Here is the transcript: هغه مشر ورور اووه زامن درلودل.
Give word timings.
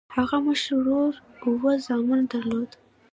هغه 0.15 0.37
مشر 0.45 0.71
ورور 0.79 1.13
اووه 1.45 1.73
زامن 1.85 2.21
درلودل. 2.31 2.77